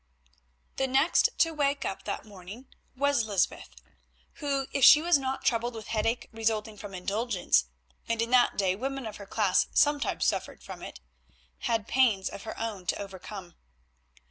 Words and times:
The 0.77 0.87
next 0.87 1.29
to 1.37 1.53
wake 1.53 1.85
up 1.85 2.05
that 2.05 2.25
morning 2.25 2.65
was 2.97 3.23
Lysbeth, 3.25 3.69
who, 4.41 4.65
if 4.73 4.83
she 4.83 4.99
was 4.99 5.19
not 5.19 5.45
troubled 5.45 5.75
with 5.75 5.89
headache 5.89 6.27
resulting 6.31 6.75
from 6.75 6.95
indulgence—and 6.95 8.19
in 8.19 8.31
that 8.31 8.57
day 8.57 8.75
women 8.75 9.05
of 9.05 9.17
her 9.17 9.27
class 9.27 9.67
sometimes 9.75 10.25
suffered 10.25 10.63
from 10.63 10.81
it—had 10.81 11.87
pains 11.87 12.29
of 12.29 12.45
her 12.45 12.59
own 12.59 12.87
to 12.87 12.99
overcome. 12.99 13.53